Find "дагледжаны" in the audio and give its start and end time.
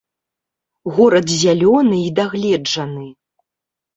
2.19-3.05